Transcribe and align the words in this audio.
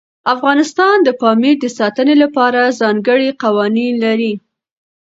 افغانستان 0.33 0.95
د 1.03 1.09
پامیر 1.21 1.55
د 1.63 1.67
ساتنې 1.77 2.15
لپاره 2.23 2.75
ځانګړي 2.79 3.29
قوانین 3.43 3.93
لري. 4.05 4.33